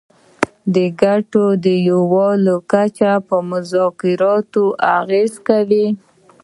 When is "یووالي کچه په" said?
1.89-3.35